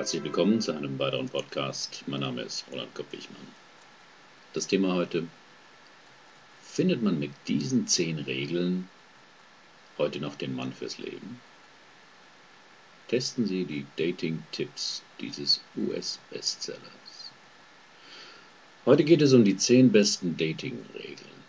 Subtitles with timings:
[0.00, 2.04] Herzlich willkommen zu einem weiteren Podcast.
[2.06, 3.46] Mein Name ist Roland Kopp-Wichmann.
[4.54, 5.26] Das Thema heute:
[6.62, 8.88] Findet man mit diesen zehn Regeln
[9.98, 11.38] heute noch den Mann fürs Leben?
[13.08, 16.80] Testen Sie die Dating-Tipps dieses US-Bestsellers.
[18.86, 21.44] Heute geht es um die zehn besten Dating-Regeln.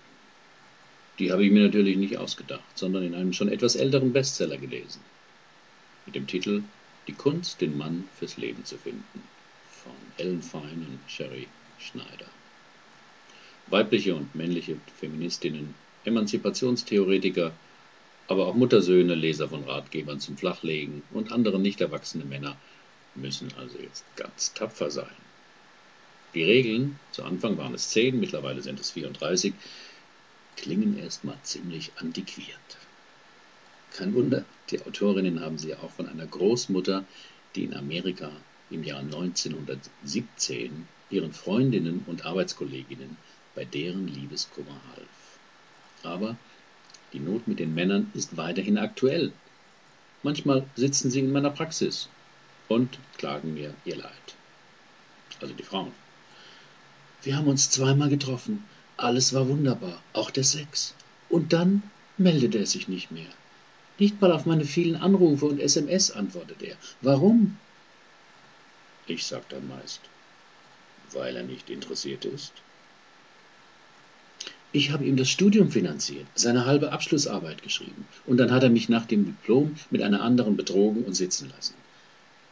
[1.20, 5.00] Die habe ich mir natürlich nicht ausgedacht, sondern in einem schon etwas älteren Bestseller gelesen.
[6.06, 6.64] Mit dem Titel
[7.08, 9.24] Die Kunst, den Mann fürs Leben zu finden
[9.84, 11.48] von Ellen Fine und Sherry
[11.80, 12.28] Schneider.
[13.68, 15.74] Weibliche und männliche Feministinnen,
[16.06, 17.54] Emanzipationstheoretiker,
[18.28, 22.56] aber auch Muttersöhne, Leser von Ratgebern zum Flachlegen und andere nicht erwachsene Männer
[23.16, 25.16] müssen also jetzt ganz tapfer sein.
[26.34, 29.54] Die Regeln, zu Anfang waren es zehn, mittlerweile sind es 34,
[30.56, 32.81] klingen erstmal ziemlich antiquiert.
[33.92, 37.04] Kein Wunder, die Autorinnen haben sie auch von einer Großmutter,
[37.56, 38.32] die in Amerika
[38.70, 43.18] im Jahr 1917 ihren Freundinnen und Arbeitskolleginnen
[43.54, 45.40] bei deren Liebeskummer half.
[46.04, 46.38] Aber
[47.12, 49.34] die Not mit den Männern ist weiterhin aktuell.
[50.24, 52.08] Manchmal sitzen sie in meiner Praxis
[52.70, 54.36] und klagen mir ihr Leid.
[55.42, 55.92] Also die Frauen.
[57.24, 58.64] Wir haben uns zweimal getroffen.
[58.96, 60.94] Alles war wunderbar, auch der Sex.
[61.28, 61.84] Und dann
[62.18, 63.28] meldete er sich nicht mehr.
[64.02, 66.76] Nicht mal auf meine vielen Anrufe und SMS antwortet er.
[67.02, 67.60] Warum?
[69.06, 70.02] Ich sag dann meist,
[71.12, 72.52] weil er nicht interessiert ist.
[74.72, 78.90] Ich habe ihm das Studium finanziert, seine halbe Abschlussarbeit geschrieben, und dann hat er mich
[78.90, 81.76] nach dem Diplom mit einer anderen betrogen und sitzen lassen.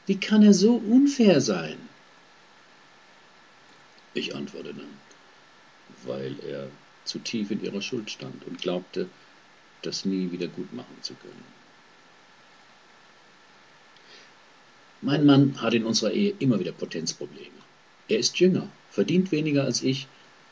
[0.06, 1.78] Wie kann er so unfair sein?
[4.14, 5.00] Ich antworte dann,
[6.04, 6.68] weil er
[7.06, 9.10] zu tief in ihrer Schuld stand und glaubte,
[9.82, 11.60] das nie wieder gut machen zu können.
[15.02, 17.60] Mein Mann hat in unserer Ehe immer wieder Potenzprobleme.
[18.10, 20.08] Er ist jünger, verdient weniger als ich,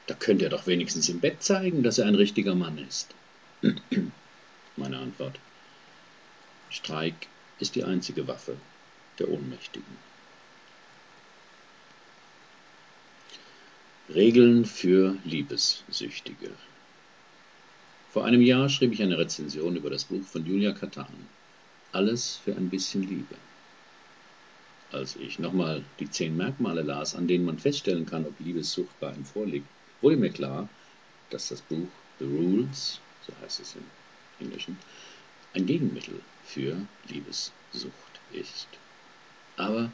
[0.06, 3.14] da könnte er doch wenigstens im Bett zeigen, dass er ein richtiger Mann ist.
[4.78, 5.38] Meine Antwort.
[6.70, 7.28] Streik
[7.60, 8.56] ist die einzige Waffe
[9.20, 10.08] der Ohnmächtigen.
[14.14, 16.52] Regeln für Liebessüchtige.
[18.18, 21.06] Vor einem Jahr schrieb ich eine Rezension über das Buch von Julia Katan.
[21.92, 23.36] Alles für ein bisschen Liebe.
[24.92, 29.10] Als ich nochmal die zehn Merkmale las, an denen man feststellen kann, ob Liebessucht bei
[29.10, 29.68] einem vorliegt,
[30.02, 30.68] wurde mir klar,
[31.30, 33.84] dass das Buch The Rules, so heißt es im
[34.40, 34.80] Englischen,
[35.54, 36.76] ein Gegenmittel für
[37.10, 37.54] Liebessucht
[38.34, 38.68] ist.
[39.58, 39.92] Aber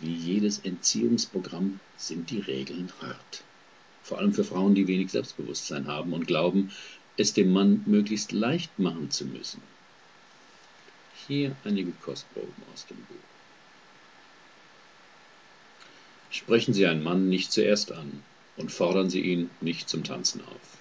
[0.00, 3.44] wie jedes Entziehungsprogramm sind die Regeln hart.
[4.04, 6.72] Vor allem für Frauen, die wenig Selbstbewusstsein haben und glauben,
[7.16, 9.62] es dem Mann möglichst leicht machen zu müssen.
[11.26, 13.32] Hier einige Kostproben aus dem Buch.
[16.30, 18.22] Sprechen Sie einen Mann nicht zuerst an
[18.56, 20.78] und fordern Sie ihn nicht zum Tanzen auf.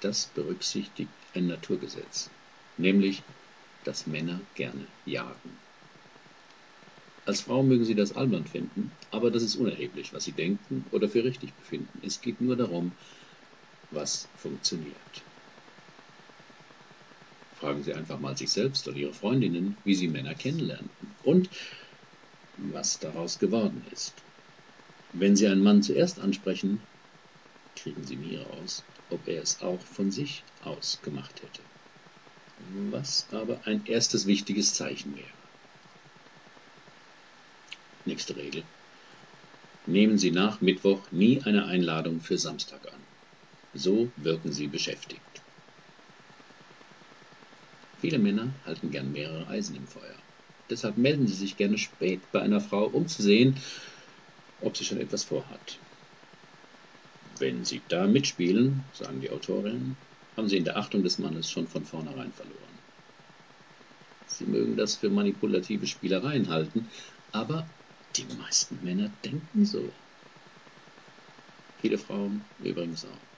[0.00, 2.30] Das berücksichtigt ein Naturgesetz,
[2.76, 3.22] nämlich,
[3.84, 5.58] dass Männer gerne jagen.
[7.26, 11.08] Als Frau mögen Sie das albern finden, aber das ist unerheblich, was Sie denken oder
[11.08, 12.00] für richtig befinden.
[12.02, 12.92] Es geht nur darum,
[13.90, 15.22] was funktioniert.
[17.56, 21.48] Fragen Sie einfach mal sich selbst oder Ihre Freundinnen, wie Sie Männer kennenlernten und
[22.56, 24.12] was daraus geworden ist.
[25.12, 26.80] Wenn Sie einen Mann zuerst ansprechen,
[27.76, 31.62] kriegen Sie nie raus, ob er es auch von sich aus gemacht hätte.
[32.90, 35.28] Was aber ein erstes wichtiges Zeichen wäre.
[38.04, 38.62] Nächste Regel.
[39.86, 43.13] Nehmen Sie nach Mittwoch nie eine Einladung für Samstag an.
[43.74, 45.42] So wirken sie beschäftigt.
[47.98, 50.16] Viele Männer halten gern mehrere Eisen im Feuer.
[50.70, 53.58] Deshalb melden sie sich gerne spät bei einer Frau, um zu sehen,
[54.60, 55.80] ob sie schon etwas vorhat.
[57.38, 59.96] Wenn sie da mitspielen, sagen die Autorinnen,
[60.36, 62.78] haben sie in der Achtung des Mannes schon von vornherein verloren.
[64.26, 66.90] Sie mögen das für manipulative Spielereien halten,
[67.32, 67.68] aber
[68.16, 69.92] die meisten Männer denken so.
[71.76, 73.33] Viele Frauen übrigens auch.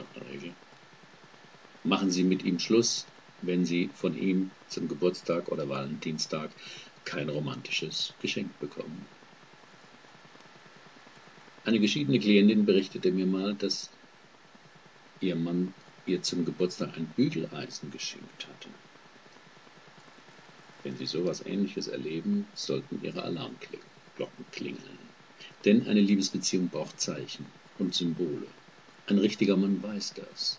[0.00, 0.54] Regel.
[1.84, 3.06] Machen Sie mit ihm Schluss,
[3.42, 6.50] wenn Sie von ihm zum Geburtstag oder Valentinstag
[7.04, 9.06] kein romantisches Geschenk bekommen.
[11.64, 13.90] Eine geschiedene Klientin berichtete mir mal, dass
[15.20, 15.74] ihr Mann
[16.06, 18.68] ihr zum Geburtstag ein Bügeleisen geschenkt hatte.
[20.82, 24.98] Wenn Sie sowas ähnliches erleben, sollten Ihre Alarmglocken klingeln.
[25.64, 27.46] Denn eine Liebesbeziehung braucht Zeichen
[27.78, 28.48] und Symbole.
[29.06, 30.58] Ein richtiger Mann weiß das.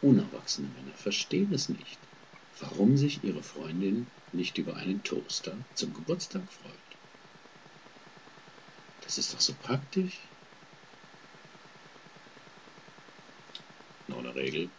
[0.00, 1.98] Unerwachsene Männer verstehen es nicht.
[2.58, 6.98] warum sich Ihre Freundin nicht über einen Toaster zum Geburtstag freut.
[9.00, 10.32] Das ist doch so praktisch.
[14.08, 14.70] Noch eine Regel.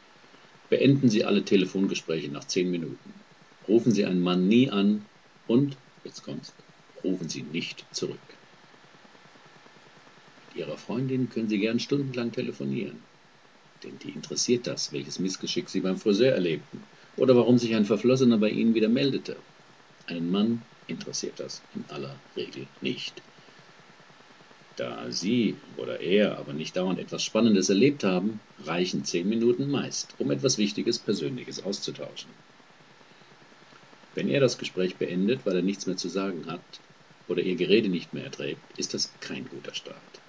[0.70, 3.26] Beenden Sie alle Telefongespräche nach zehn Minuten.
[3.68, 5.10] Rufen Sie einen Mann nie an
[5.46, 6.56] und, jetzt kommt's,
[7.04, 8.37] rufen Sie nicht zurück.
[10.78, 13.00] Ihrer Freundin können Sie gern stundenlang telefonieren.
[13.84, 16.84] Denn die interessiert das, welches Missgeschick Sie beim Friseur erlebten
[17.16, 19.38] oder warum sich ein Verflossener bei Ihnen wieder meldete.
[20.06, 23.24] Einen Mann interessiert das in aller Regel nicht.
[24.76, 30.14] Da Sie oder er aber nicht dauernd etwas Spannendes erlebt haben, reichen zehn Minuten meist,
[30.20, 32.30] um etwas Wichtiges Persönliches auszutauschen.
[34.14, 36.62] Wenn er das Gespräch beendet, weil er nichts mehr zu sagen hat
[37.28, 40.22] oder Ihr Gerede nicht mehr erträgt, ist das kein guter Start.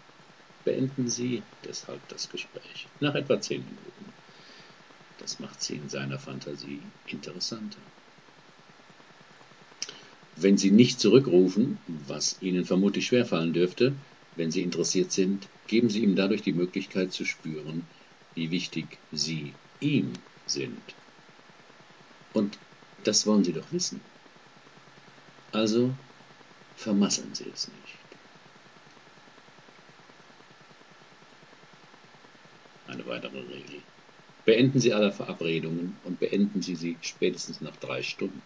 [0.65, 4.13] Beenden Sie deshalb das Gespräch nach etwa zehn Minuten.
[5.19, 7.81] Das macht sie in seiner Fantasie interessanter.
[10.37, 13.93] Wenn Sie nicht zurückrufen, was Ihnen vermutlich schwerfallen dürfte,
[14.37, 17.83] wenn Sie interessiert sind, geben Sie ihm dadurch die Möglichkeit zu spüren,
[18.35, 20.13] wie wichtig Sie ihm
[20.47, 20.95] sind.
[22.33, 22.57] Und
[23.03, 24.01] das wollen Sie doch wissen.
[25.51, 25.93] Also
[26.77, 28.08] vermasseln Sie es nicht.
[32.99, 33.81] Eine weitere Regel.
[34.45, 38.43] Beenden Sie alle Verabredungen und beenden Sie sie spätestens nach drei Stunden.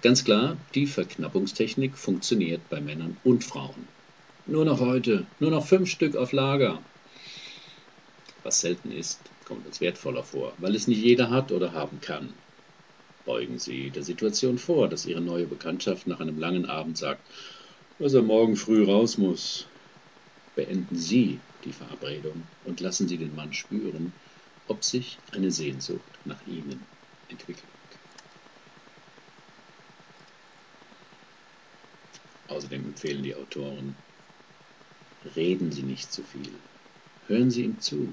[0.00, 3.88] Ganz klar, die Verknappungstechnik funktioniert bei Männern und Frauen.
[4.46, 6.84] Nur noch heute, nur noch fünf Stück auf Lager.
[8.44, 12.32] Was selten ist, kommt uns wertvoller vor, weil es nicht jeder hat oder haben kann.
[13.24, 17.28] Beugen Sie der Situation vor, dass Ihre neue Bekanntschaft nach einem langen Abend sagt,
[17.98, 19.66] dass er morgen früh raus muss.
[20.54, 24.12] Beenden Sie die Verabredung und lassen Sie den Mann spüren,
[24.68, 26.84] ob sich eine Sehnsucht nach Ihnen
[27.28, 27.66] entwickelt.
[32.48, 33.94] Außerdem empfehlen die Autoren,
[35.36, 36.52] reden Sie nicht zu viel.
[37.26, 38.12] Hören Sie ihm zu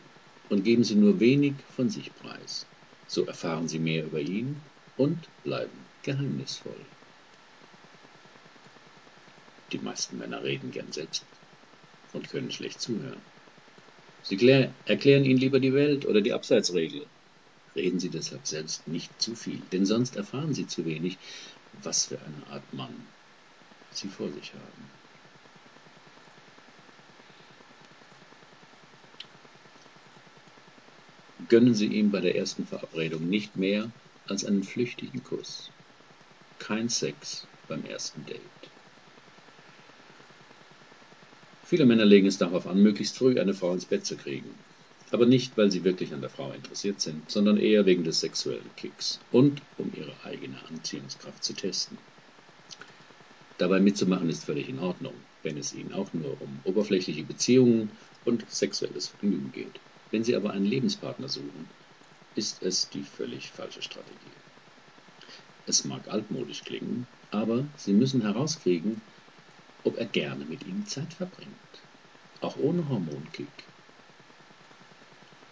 [0.50, 2.66] und geben Sie nur wenig von sich preis.
[3.08, 4.62] So erfahren Sie mehr über ihn
[4.98, 6.86] und bleiben geheimnisvoll.
[9.72, 11.24] Die meisten Männer reden gern selbst
[12.14, 13.29] und können schlecht zuhören.
[14.22, 14.38] Sie
[14.86, 17.06] erklären ihnen lieber die Welt oder die Abseitsregel.
[17.76, 21.18] Reden Sie deshalb selbst nicht zu viel, denn sonst erfahren Sie zu wenig,
[21.82, 22.96] was für eine Art Mann
[23.92, 24.92] sie vor sich haben.
[31.48, 33.92] Gönnen Sie ihm bei der ersten Verabredung nicht mehr
[34.28, 35.72] als einen flüchtigen Kuss.
[36.60, 38.69] Kein Sex beim ersten Date.
[41.70, 44.56] Viele Männer legen es darauf an, möglichst früh eine Frau ins Bett zu kriegen.
[45.12, 48.76] Aber nicht, weil sie wirklich an der Frau interessiert sind, sondern eher wegen des sexuellen
[48.76, 52.00] Kicks und um ihre eigene Anziehungskraft zu testen.
[53.60, 55.14] Dabei mitzumachen ist völlig in Ordnung,
[55.44, 57.92] wenn es Ihnen auch nur um oberflächliche Beziehungen
[58.24, 59.80] und sexuelles Vergnügen geht.
[60.10, 61.68] Wenn Sie aber einen Lebenspartner suchen,
[62.34, 64.34] ist es die völlig falsche Strategie.
[65.68, 69.04] Es mag altmodisch klingen, aber Sie müssen herauskriegen,
[69.84, 71.88] ob er gerne mit Ihnen Zeit verbringt,
[72.42, 73.70] auch ohne Hormonkick.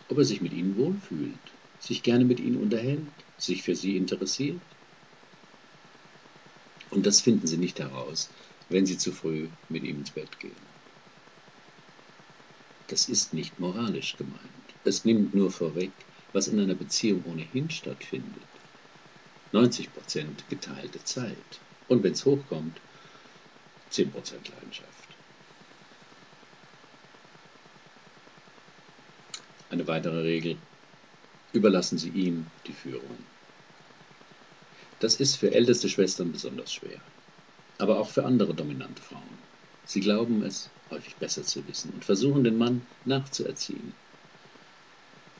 [0.10, 4.78] Ob er sich mit Ihnen wohlfühlt, sich gerne mit Ihnen unterhält, sich für Sie interessiert
[6.90, 8.32] und das finden Sie nicht heraus,
[8.70, 10.68] wenn Sie zu früh mit ihm ins Bett gehen.
[12.88, 14.76] Das ist nicht moralisch gemeint.
[14.84, 18.48] Es nimmt nur vorweg, was in einer Beziehung ohnehin stattfindet.
[19.52, 21.64] 90% geteilte Zeit.
[21.88, 22.82] Und wenn es hochkommt,
[23.92, 25.08] 10% Leidenschaft.
[29.70, 30.58] Eine weitere Regel.
[31.54, 33.18] Überlassen Sie ihm die Führung.
[35.00, 37.00] Das ist für älteste Schwestern besonders schwer,
[37.78, 39.38] aber auch für andere dominante Frauen.
[39.86, 43.94] Sie glauben es häufig besser zu wissen und versuchen den Mann nachzuerziehen.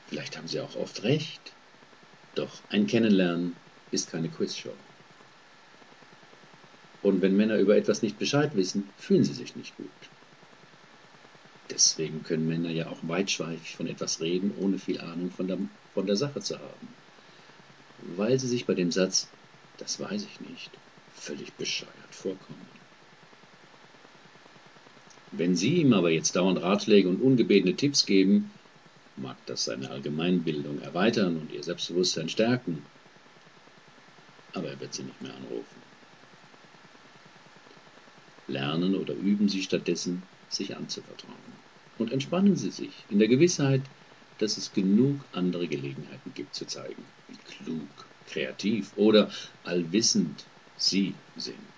[0.08, 1.52] Vielleicht haben sie auch oft recht,
[2.34, 3.54] doch ein Kennenlernen
[3.90, 4.72] ist keine Quizshow.
[7.02, 9.90] Und wenn Männer über etwas nicht Bescheid wissen, fühlen sie sich nicht gut.
[11.70, 15.58] Deswegen können Männer ja auch weitschweifig von etwas reden, ohne viel Ahnung von der,
[15.94, 16.88] von der Sache zu haben.
[18.16, 19.28] Weil sie sich bei dem Satz
[19.78, 20.70] das weiß ich nicht,
[21.14, 22.68] völlig bescheuert vorkommen.
[25.30, 28.50] Wenn Sie ihm aber jetzt dauernd Ratschläge und ungebetene Tipps geben,
[29.16, 32.82] mag das seine Allgemeinbildung erweitern und Ihr Selbstbewusstsein stärken,
[34.52, 35.82] aber er wird Sie nicht mehr anrufen.
[38.48, 41.52] Lernen oder üben Sie stattdessen, sich anzuvertrauen.
[41.98, 43.82] Und entspannen Sie sich in der Gewissheit,
[44.38, 49.30] dass es genug andere Gelegenheiten gibt zu zeigen, wie klug, kreativ oder
[49.64, 50.44] allwissend
[50.76, 51.72] sie sind.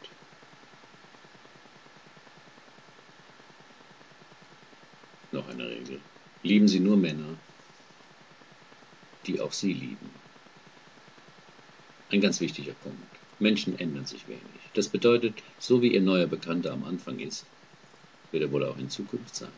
[5.32, 6.00] Noch eine Regel.
[6.42, 7.36] Lieben Sie nur Männer,
[9.26, 10.10] die auch Sie lieben.
[12.10, 13.19] Ein ganz wichtiger Punkt.
[13.40, 14.61] Menschen ändern sich wenig.
[14.75, 17.47] Das bedeutet, so wie Ihr neuer Bekannter am Anfang ist,
[18.30, 19.52] wird er wohl auch in Zukunft sein.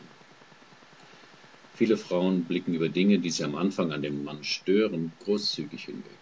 [1.73, 6.19] Viele Frauen blicken über Dinge, die sie am Anfang an dem Mann stören, großzügig hinweg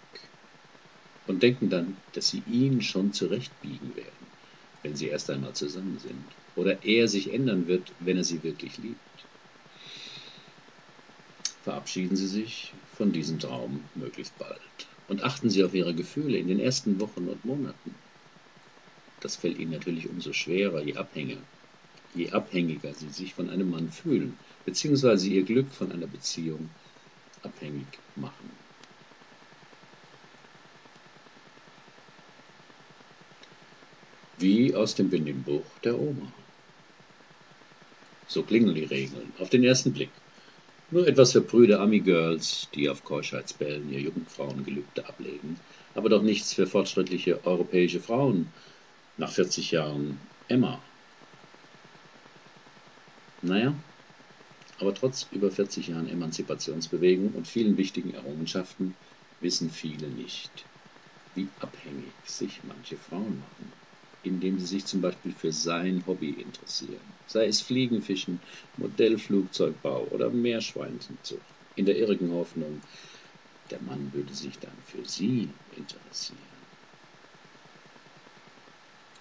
[1.28, 4.28] und denken dann, dass sie ihn schon zurechtbiegen werden,
[4.82, 8.78] wenn sie erst einmal zusammen sind, oder er sich ändern wird, wenn er sie wirklich
[8.78, 9.00] liebt.
[11.62, 16.48] Verabschieden Sie sich von diesem Traum möglichst bald und achten Sie auf Ihre Gefühle in
[16.48, 17.94] den ersten Wochen und Monaten.
[19.20, 21.42] Das fällt Ihnen natürlich umso schwerer, je abhängiger,
[22.16, 26.70] je abhängiger Sie sich von einem Mann fühlen, beziehungsweise Ihr Glück von einer Beziehung
[27.42, 28.50] abhängig machen.
[34.38, 36.32] Wie aus dem Benimmbuch der Oma.
[38.30, 40.10] So klingen die Regeln auf den ersten Blick.
[40.92, 45.60] Nur etwas verbrühte Ami-Girls, die auf Keuschheitsbällen ihr Jungfrauengelübde ablegen,
[45.96, 48.54] aber doch nichts für fortschrittliche europäische Frauen
[49.18, 50.84] nach 40 Jahren Emma.
[53.42, 53.82] Naja,
[54.78, 58.98] aber trotz über 40 Jahren Emanzipationsbewegung und vielen wichtigen Errungenschaften
[59.40, 60.68] wissen viele nicht,
[61.34, 63.74] wie abhängig sich manche Frauen machen
[64.24, 68.42] indem sie sich zum Beispiel für sein Hobby interessieren, sei es Fliegenfischen,
[68.78, 72.82] Modellflugzeugbau oder Meerschweinchenzucht, in der irrigen Hoffnung,
[73.70, 76.62] der Mann würde sich dann für sie interessieren.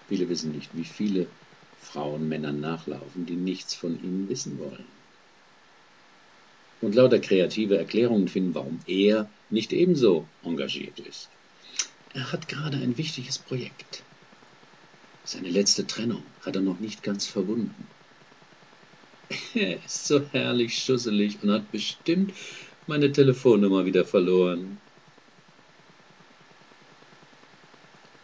[0.07, 1.29] Viele wissen nicht, wie viele
[1.77, 4.91] Frauen Männern nachlaufen, die nichts von ihnen wissen wollen.
[6.81, 11.29] Und lauter kreative Erklärungen finden, warum er nicht ebenso engagiert ist.
[12.13, 14.03] Er hat gerade ein wichtiges Projekt.
[15.23, 17.89] Seine letzte Trennung hat er noch nicht ganz verwunden.
[19.53, 22.33] Er ist so herrlich schusselig und hat bestimmt
[22.85, 24.81] meine Telefonnummer wieder verloren.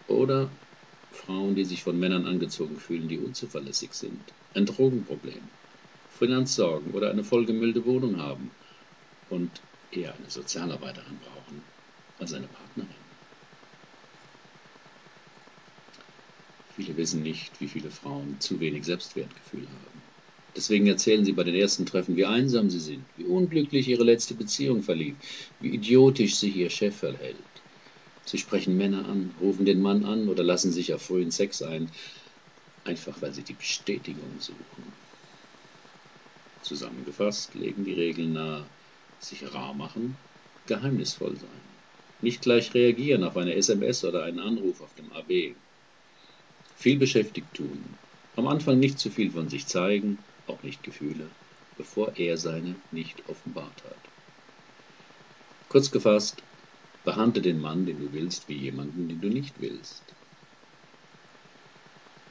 [0.08, 0.58] Oder
[1.12, 5.52] Frauen, die sich von Männern angezogen fühlen, die unzuverlässig sind, ein Drogenproblem,
[6.08, 8.58] Finanzsorgen oder eine vollgemüllte Wohnung haben
[9.28, 11.72] und eher eine Sozialarbeiterin brauchen
[12.18, 12.97] als eine Partnerin.
[16.78, 20.02] Viele wissen nicht, wie viele Frauen zu wenig Selbstwertgefühl haben.
[20.56, 24.36] Deswegen erzählen sie bei den ersten Treffen, wie einsam sie sind, wie unglücklich ihre letzte
[24.36, 25.16] Beziehung verlief,
[25.60, 27.36] wie idiotisch sich ihr Chef verhält.
[28.28, 31.90] Sie sprechen Männer an, rufen den Mann an oder lassen sich auf frühen Sex ein,
[32.84, 34.94] einfach weil sie die Bestätigung suchen.
[36.62, 38.70] Zusammengefasst legen die Regeln nahe,
[39.20, 40.16] sich rar machen,
[40.68, 41.62] geheimnisvoll sein,
[42.22, 45.56] nicht gleich reagieren auf eine SMS oder einen Anruf auf dem AB,
[46.78, 47.84] viel beschäftigt tun,
[48.36, 51.28] am Anfang nicht zu viel von sich zeigen, auch nicht Gefühle,
[51.76, 53.98] bevor er seine nicht offenbart hat.
[55.70, 56.44] Kurz gefasst,
[57.04, 60.04] behandle den Mann, den du willst, wie jemanden, den du nicht willst.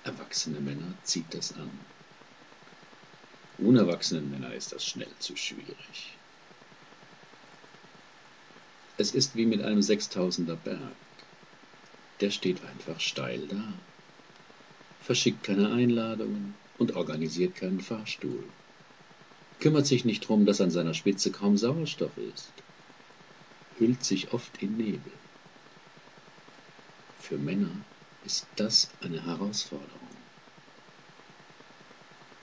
[0.05, 1.71] Erwachsene Männer zieht das an.
[3.59, 6.13] Unerwachsenen Männer ist das schnell zu schwierig.
[8.97, 10.79] Es ist wie mit einem Sechstausender Berg.
[12.21, 13.73] Der steht einfach steil da
[15.07, 18.43] verschickt keine Einladungen und organisiert keinen Fahrstuhl,
[19.61, 22.53] kümmert sich nicht darum, dass an seiner Spitze kaum Sauerstoff ist,
[23.79, 25.13] hüllt sich oft in Nebel.
[27.21, 27.71] Für Männer
[28.25, 30.11] ist das eine Herausforderung.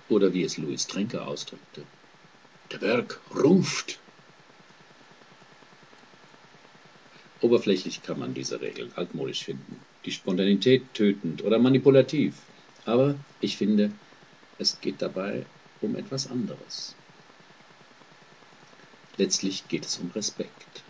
[0.08, 1.86] Oder wie es Louis Trenker ausdrückte,
[2.72, 4.00] der Berg ruft.
[7.41, 12.53] Oberflächlich kann man diese Regeln altmodisch finden, die Spontanität tötend oder manipulativ.
[12.86, 13.92] Aber ich finde,
[14.60, 15.46] es geht dabei
[15.82, 16.96] um etwas anderes.
[19.18, 20.84] Letztlich geht es um Respekt.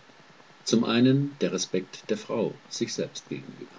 [0.64, 3.76] Zum einen der Respekt der Frau sich selbst gegenüber.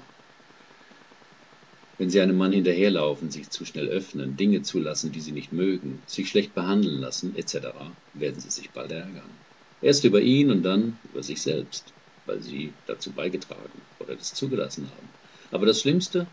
[1.98, 6.02] Wenn sie einem Mann hinterherlaufen, sich zu schnell öffnen, Dinge zulassen, die sie nicht mögen,
[6.06, 7.56] sich schlecht behandeln lassen, etc.,
[8.14, 9.30] werden sie sich bald ärgern.
[9.82, 11.94] Erst über ihn und dann über sich selbst,
[12.26, 15.08] weil sie dazu beigetragen oder das zugelassen haben.
[15.52, 16.28] Aber das Schlimmste,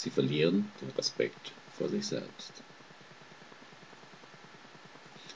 [0.00, 2.62] Sie verlieren den Respekt vor sich selbst.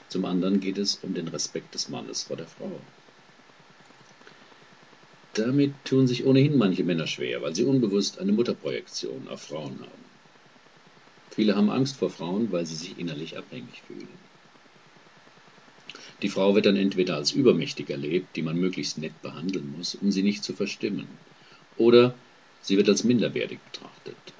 [0.09, 2.81] Zum anderen geht es um den Respekt des Mannes vor der Frau.
[5.33, 10.05] Damit tun sich ohnehin manche Männer schwer, weil sie unbewusst eine Mutterprojektion auf Frauen haben.
[11.29, 14.17] Viele haben Angst vor Frauen, weil sie sich innerlich abhängig fühlen.
[16.23, 20.11] Die Frau wird dann entweder als übermächtig erlebt, die man möglichst nett behandeln muss, um
[20.11, 21.07] sie nicht zu verstimmen,
[21.77, 22.15] oder
[22.63, 24.34] sie wird als minderwertig betrachtet.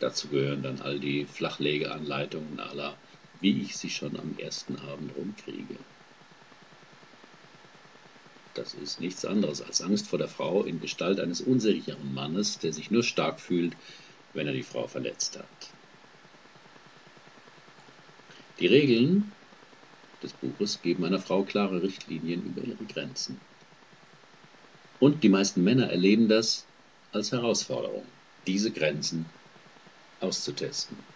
[0.00, 2.98] Dazu gehören dann all die Flachlegeanleitungen aller,
[3.38, 5.78] wie ich sie schon am ersten Abend rumkriege.
[8.54, 12.72] Das ist nichts anderes als Angst vor der Frau in Gestalt eines unsicheren Mannes, der
[12.72, 13.76] sich nur stark fühlt,
[14.32, 15.74] wenn er die Frau verletzt hat.
[18.58, 19.32] Die Regeln
[20.22, 23.40] des Buches geben einer Frau klare Richtlinien über ihre Grenzen.
[24.98, 26.66] Und die meisten Männer erleben das
[27.12, 28.06] als Herausforderung,
[28.46, 29.26] diese Grenzen
[30.20, 31.06] auszutesten.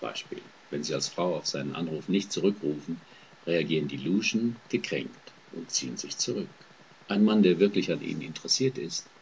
[0.00, 0.42] Beispiel.
[0.70, 3.06] Wenn Sie als Frau auf seinen Anruf nicht zurückrufen,
[3.46, 6.68] reagieren die Luschen gekränkt und ziehen sich zurück.
[7.06, 9.12] Ein Mann, der wirklich an Ihnen interessiert ist,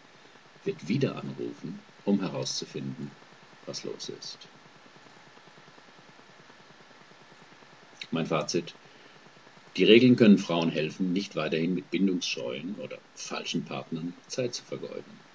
[0.62, 3.17] wird wieder anrufen, um herauszufinden,
[3.65, 4.49] was los ist.
[8.11, 8.77] Mein Fazit.
[9.79, 15.27] Die Regeln können Frauen helfen, nicht weiterhin mit bindungsscheuen oder falschen Partnern Zeit zu vergeuden.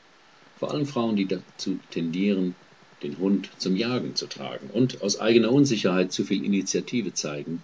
[0.63, 2.55] Vor allem Frauen, die dazu tendieren,
[3.03, 7.61] den Hund zum Jagen zu tragen und aus eigener Unsicherheit zu viel Initiative zeigen,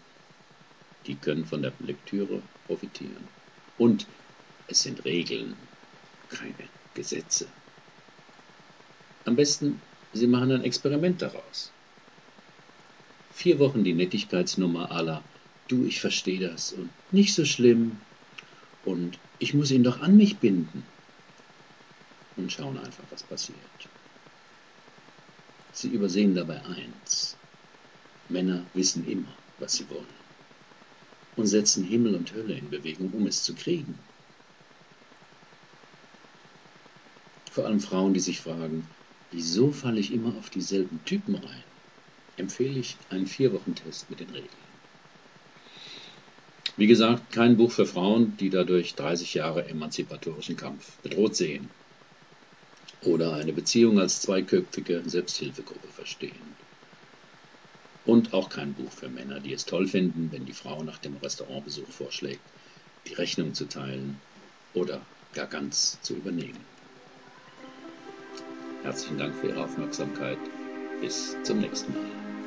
[1.07, 3.23] die können von der Lektüre profitieren.
[3.77, 4.05] Und
[4.67, 5.55] es sind Regeln,
[6.27, 7.47] keine Gesetze.
[9.23, 9.79] Am besten,
[10.11, 11.71] Sie machen ein Experiment daraus.
[13.31, 15.23] Vier Wochen die Nettigkeitsnummer aller
[15.69, 17.95] Du, ich verstehe das und nicht so schlimm
[18.83, 20.83] und ich muss ihn doch an mich binden
[22.39, 23.57] und schauen einfach, was passiert.
[25.73, 27.35] Sie übersehen dabei eins.
[28.29, 30.19] Männer wissen immer, was sie wollen
[31.35, 33.97] und setzen Himmel und Hölle in Bewegung, um es zu kriegen.
[37.51, 38.87] Vor allem Frauen, die sich fragen,
[39.31, 41.63] wieso falle ich immer auf dieselben Typen rein,
[42.37, 44.69] empfehle ich einen Vier-Wochen-Test mit den Regeln.
[46.77, 51.69] Wie gesagt, kein Buch für Frauen, die dadurch 30 Jahre emanzipatorischen Kampf bedroht sehen
[53.03, 56.55] oder eine Beziehung als zweiköpfige Selbsthilfegruppe verstehen.
[58.05, 61.15] Und auch kein Buch für Männer, die es toll finden, wenn die Frau nach dem
[61.17, 62.41] Restaurantbesuch vorschlägt,
[63.07, 64.19] die Rechnung zu teilen
[64.73, 66.65] oder gar ganz zu übernehmen.
[68.83, 70.39] Herzlichen Dank für Ihre Aufmerksamkeit.
[71.01, 72.38] Bis zum nächsten Mal.